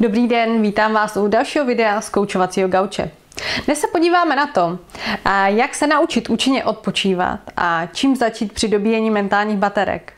[0.00, 3.10] Dobrý den, vítám vás u dalšího videa z koučovacího gauče.
[3.66, 4.78] Dnes se podíváme na to,
[5.46, 10.12] jak se naučit účinně odpočívat a čím začít při dobíjení mentálních baterek.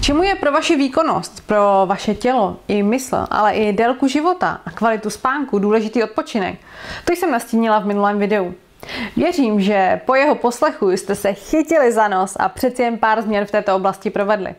[0.00, 4.70] Čemu je pro vaši výkonnost, pro vaše tělo i mysl, ale i délku života a
[4.70, 6.58] kvalitu spánku důležitý odpočinek?
[7.04, 8.54] To jsem nastínila v minulém videu.
[9.16, 13.46] Věřím, že po jeho poslechu jste se chytili za nos a přeci jen pár změn
[13.46, 14.54] v této oblasti provedli.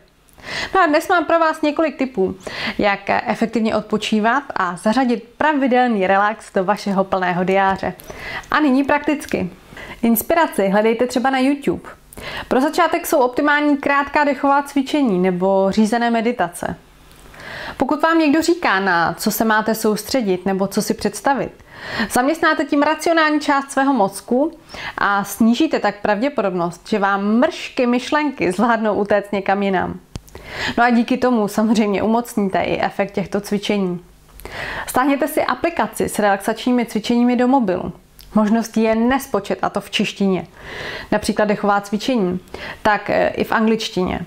[0.74, 2.36] No a dnes mám pro vás několik tipů,
[2.78, 7.94] jak efektivně odpočívat a zařadit pravidelný relax do vašeho plného diáře.
[8.50, 9.50] A nyní prakticky.
[10.02, 11.90] Inspiraci hledejte třeba na YouTube.
[12.48, 16.76] Pro začátek jsou optimální krátká dechová cvičení nebo řízené meditace.
[17.76, 21.52] Pokud vám někdo říká, na co se máte soustředit nebo co si představit,
[22.10, 24.58] zaměstnáte tím racionální část svého mozku
[24.98, 30.00] a snížíte tak pravděpodobnost, že vám mršky myšlenky zvládnou utéct někam jinam.
[30.78, 34.00] No a díky tomu samozřejmě umocníte i efekt těchto cvičení.
[34.86, 37.92] Stáhněte si aplikaci s relaxačními cvičeními do mobilu.
[38.34, 40.46] Možností je nespočet, a to v češtině.
[41.12, 42.40] Například dechová cvičení,
[42.82, 44.20] tak e, i v angličtině.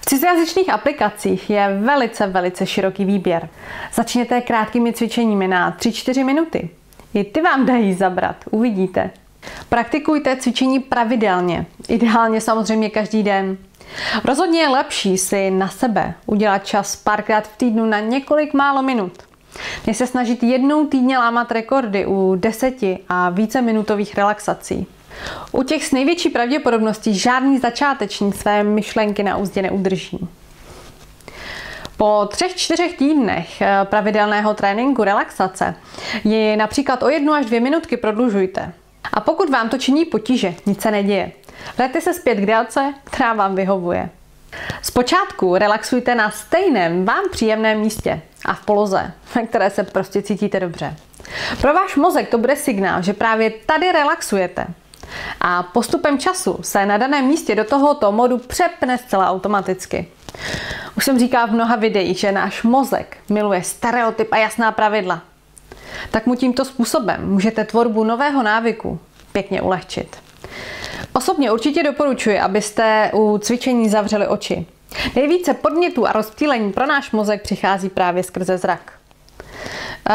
[0.00, 3.48] V cizojazyčných aplikacích je velice, velice široký výběr.
[3.94, 6.70] Začněte krátkými cvičeními na 3-4 minuty.
[7.14, 9.10] I ty vám dají zabrat, uvidíte.
[9.68, 13.56] Praktikujte cvičení pravidelně, ideálně samozřejmě každý den.
[14.24, 19.12] Rozhodně je lepší si na sebe udělat čas párkrát v týdnu na několik málo minut.
[19.86, 24.86] Mě se snažit jednou týdně lámat rekordy u deseti a více minutových relaxací.
[25.52, 30.28] U těch s největší pravděpodobností žádný začátečník své myšlenky na úzdě neudrží.
[31.98, 35.74] Po třech, čtyřech týdnech eh, pravidelného tréninku relaxace
[36.24, 38.72] ji například o jednu až dvě minutky prodlužujte.
[39.12, 41.32] A pokud vám to činí potíže, nic se neděje.
[41.76, 44.10] Vraťte se zpět k délce, která vám vyhovuje.
[44.82, 50.60] Zpočátku relaxujte na stejném vám příjemném místě a v poloze, ve které se prostě cítíte
[50.60, 50.96] dobře.
[51.60, 54.66] Pro váš mozek to bude signál, že právě tady relaxujete.
[55.40, 60.08] A postupem času se na daném místě do tohoto modu přepne zcela automaticky.
[60.98, 65.22] Už jsem říkala v mnoha videích, že náš mozek miluje stereotyp a jasná pravidla.
[66.10, 69.00] Tak mu tímto způsobem můžete tvorbu nového návyku
[69.32, 70.16] pěkně ulehčit.
[71.12, 74.66] Osobně určitě doporučuji, abyste u cvičení zavřeli oči.
[75.16, 78.92] Nejvíce podnětů a rozptýlení pro náš mozek přichází právě skrze zrak.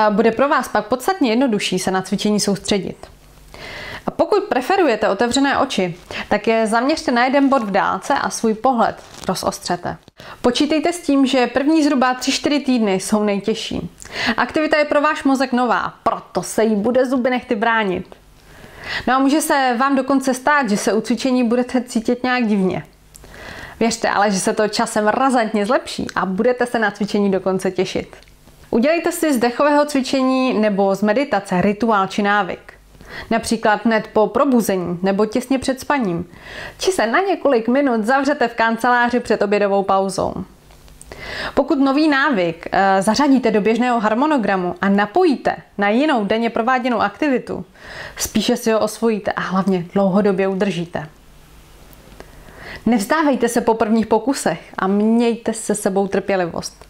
[0.10, 3.08] Bude pro vás pak podstatně jednodušší se na cvičení soustředit.
[4.06, 5.96] A pokud preferujete otevřené oči,
[6.30, 8.96] tak je zaměřte na jeden bod v dálce a svůj pohled
[9.28, 9.98] rozostřete.
[10.42, 13.90] Počítejte s tím, že první zhruba 3-4 týdny jsou nejtěžší.
[14.38, 18.16] Aktivita je pro váš mozek nová, proto se jí bude zuby nechty bránit.
[19.08, 22.84] No a může se vám dokonce stát, že se u cvičení budete cítit nějak divně.
[23.80, 28.16] Věřte ale, že se to časem razantně zlepší a budete se na cvičení dokonce těšit.
[28.70, 32.73] Udělejte si z dechového cvičení nebo z meditace rituál či návyk.
[33.30, 36.30] Například hned po probuzení nebo těsně před spaním.
[36.80, 40.34] Či se na několik minut zavřete v kanceláři před obědovou pauzou.
[41.54, 47.66] Pokud nový návyk e, zařadíte do běžného harmonogramu a napojíte na jinou denně prováděnou aktivitu,
[48.18, 51.10] spíše si ho osvojíte a hlavně dlouhodobě udržíte.
[52.86, 56.86] Nevzdávejte se po prvních pokusech a mějte se sebou trpělivost.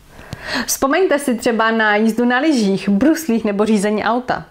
[0.65, 4.45] Vzpomeňte si třeba na jízdu na lyžích, bruslích nebo řízení auta.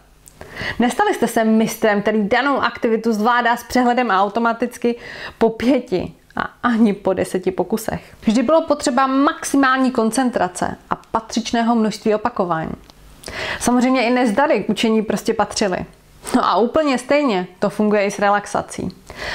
[0.78, 4.96] Nestali jste se mistrem, který danou aktivitu zvládá s přehledem a automaticky
[5.38, 8.14] po pěti a ani po deseti pokusech.
[8.26, 12.74] Vždy bylo potřeba maximální koncentrace a patřičného množství opakování.
[13.60, 15.78] Samozřejmě i nezdary k učení prostě patřily.
[16.36, 18.88] No a úplně stejně to funguje i s relaxací.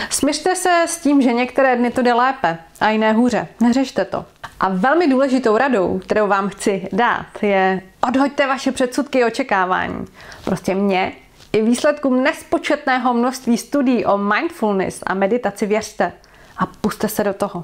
[0.09, 3.47] Směřte se s tím, že některé dny to jde lépe a jiné hůře.
[3.61, 4.25] Neřešte to.
[4.59, 10.05] A velmi důležitou radou, kterou vám chci dát, je odhoďte vaše předsudky a očekávání.
[10.43, 11.13] Prostě mě
[11.53, 16.13] i výsledkům nespočetného množství studií o mindfulness a meditaci věřte
[16.57, 17.63] a puste se do toho.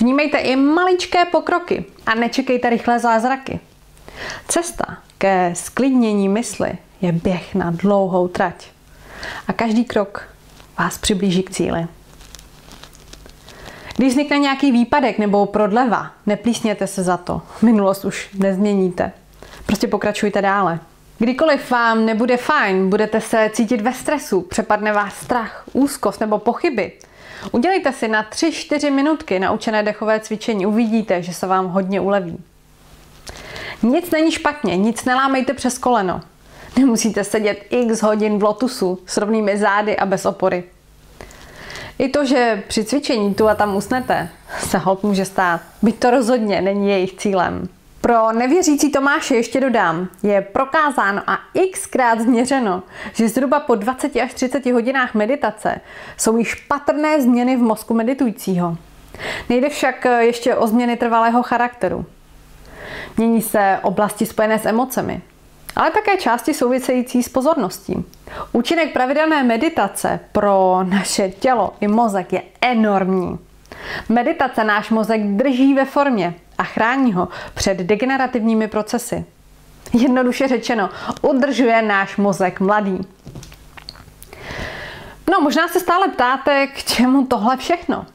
[0.00, 3.60] Vnímejte i maličké pokroky a nečekejte rychlé zázraky.
[4.48, 8.66] Cesta ke sklidnění mysli je běh na dlouhou trať.
[9.48, 10.28] A každý krok
[10.78, 11.86] vás přiblíží k cíli.
[13.96, 17.42] Když vznikne nějaký výpadek nebo prodleva, neplísněte se za to.
[17.62, 19.12] Minulost už nezměníte.
[19.66, 20.80] Prostě pokračujte dále.
[21.18, 26.92] Kdykoliv vám nebude fajn, budete se cítit ve stresu, přepadne vás strach, úzkost nebo pochyby,
[27.52, 30.66] udělejte si na 3-4 minutky naučené dechové cvičení.
[30.66, 32.38] Uvidíte, že se vám hodně uleví.
[33.82, 36.20] Nic není špatně, nic nelámejte přes koleno.
[36.78, 40.64] Nemusíte sedět x hodin v lotusu s rovnými zády a bez opory.
[41.98, 44.28] I to, že při cvičení tu a tam usnete,
[44.58, 45.60] se hold může stát.
[45.82, 47.68] Byť to rozhodně není jejich cílem.
[48.00, 51.38] Pro nevěřící Tomáše ještě dodám, je prokázáno a
[51.72, 52.82] xkrát změřeno,
[53.12, 55.80] že zhruba po 20 až 30 hodinách meditace
[56.16, 58.76] jsou již patrné změny v mozku meditujícího.
[59.48, 62.06] Nejde však ještě o změny trvalého charakteru.
[63.16, 65.22] Mění se oblasti spojené s emocemi,
[65.76, 68.04] ale také části související s pozorností.
[68.52, 73.38] Účinek pravidelné meditace pro naše tělo i mozek je enormní.
[74.08, 79.24] Meditace náš mozek drží ve formě a chrání ho před degenerativními procesy.
[79.92, 80.90] Jednoduše řečeno,
[81.22, 83.00] udržuje náš mozek mladý.
[85.30, 88.06] No, možná se stále ptáte, k čemu tohle všechno.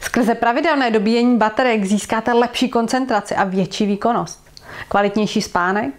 [0.00, 4.48] Skrze pravidelné dobíjení baterek získáte lepší koncentraci a větší výkonnost.
[4.88, 5.94] Kvalitnější spánek,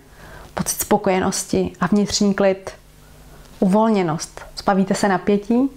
[0.54, 2.72] pocit spokojenosti a vnitřní klid.
[3.60, 4.42] Uvolněnost.
[4.58, 5.70] Zbavíte se napětí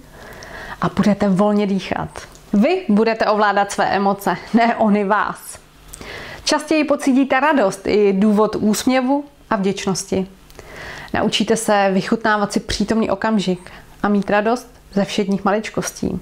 [0.81, 2.09] a budete volně dýchat.
[2.53, 5.59] Vy budete ovládat své emoce, ne oni vás.
[6.43, 10.27] Častěji pocítíte radost i důvod úsměvu a vděčnosti.
[11.13, 13.71] Naučíte se vychutnávat si přítomný okamžik
[14.03, 16.19] a mít radost ze všedních maličkostí.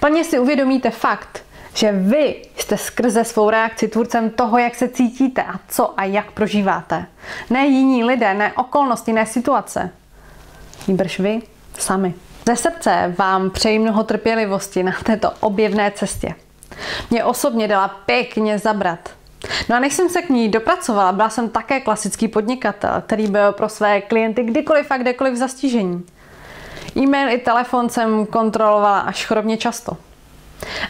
[0.00, 1.44] Plně si uvědomíte fakt,
[1.74, 6.32] že vy jste skrze svou reakci tvůrcem toho, jak se cítíte a co a jak
[6.32, 7.06] prožíváte.
[7.50, 9.90] Ne jiní lidé, ne okolnosti, ne situace.
[10.88, 11.42] Nýbrž vy
[11.78, 12.14] sami.
[12.46, 16.34] Ze srdce vám přeji mnoho trpělivosti na této objevné cestě.
[17.10, 19.10] Mě osobně dala pěkně zabrat.
[19.68, 23.52] No a než jsem se k ní dopracovala, byla jsem také klasický podnikatel, který byl
[23.52, 26.06] pro své klienty kdykoliv a kdekoliv zastižení.
[26.96, 29.96] E-mail i telefon jsem kontrolovala až chorobně často.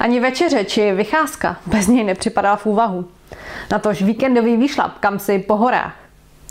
[0.00, 3.08] Ani večeře či vycházka bez něj nepřipadala v úvahu.
[3.70, 5.94] Natož víkendový výšlap kam si po horách.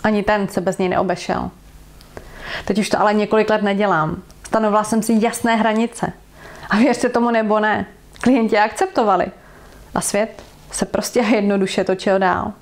[0.03, 1.49] Ani ten se bez něj neobešel.
[2.65, 4.21] Teď už to ale několik let nedělám.
[4.47, 6.13] Stanovila jsem si jasné hranice.
[6.69, 7.85] A věřte tomu nebo ne,
[8.21, 9.25] klienti akceptovali.
[9.95, 12.53] A svět se prostě jednoduše točil dál.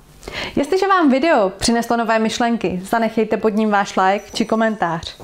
[0.56, 5.16] Jestliže vám video přineslo nové myšlenky, zanechejte pod ním váš like či komentář.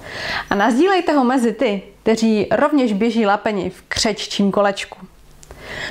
[0.50, 4.98] A nazdílejte ho mezi ty, kteří rovněž běží lapeni v křeččím kolečku.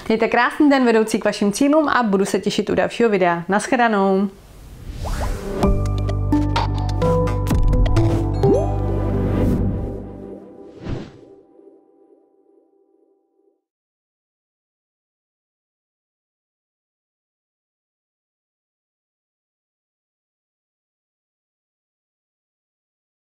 [0.07, 3.44] Mějte krásný den vedoucí k vašim cílům a budu se těšit u dalšího videa.
[3.50, 4.30] Naschledanou!